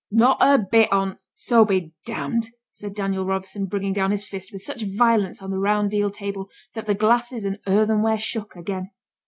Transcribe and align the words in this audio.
'Not 0.09 0.37
a 0.41 0.57
bit 0.57 0.91
on't 0.91 1.19
so 1.35 1.63
be 1.63 1.79
d 1.79 1.93
d!' 2.15 2.49
said 2.71 2.95
Daniel 2.95 3.23
Robson, 3.23 3.67
bringing 3.67 3.93
down 3.93 4.09
his 4.09 4.25
fist 4.25 4.51
with 4.51 4.63
such 4.63 4.81
violence 4.83 5.43
on 5.43 5.51
the 5.51 5.59
round 5.59 5.91
deal 5.91 6.09
table, 6.09 6.49
that 6.73 6.87
the 6.87 6.95
glasses 6.95 7.45
and 7.45 7.59
earthenware 7.67 8.17
shook 8.17 8.55
again. 8.55 8.89